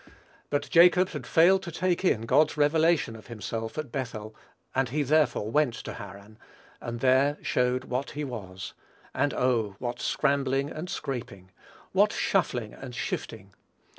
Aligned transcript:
But 0.49 0.67
Jacob 0.71 1.09
had 1.09 1.27
failed 1.27 1.61
to 1.61 1.71
take 1.71 2.03
in 2.03 2.21
God's 2.23 2.57
revelation 2.57 3.15
of 3.15 3.27
himself 3.27 3.77
at 3.77 3.91
Bethel, 3.91 4.33
and 4.73 4.89
he 4.89 5.03
therefore 5.03 5.51
went 5.51 5.75
to 5.75 5.93
Haran, 5.93 6.39
and 6.81 7.01
there 7.01 7.37
showed 7.43 7.83
what 7.83 8.09
he 8.17 8.23
was, 8.23 8.73
and 9.13 9.31
oh, 9.31 9.75
what 9.77 9.99
scrambling 9.99 10.71
and 10.71 10.89
scraping! 10.89 11.51
what 11.91 12.11
shuffling 12.11 12.73
and 12.73 12.95
shifting! 12.95 13.53